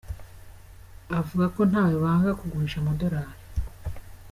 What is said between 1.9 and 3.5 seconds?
banga kugurisha amadolari.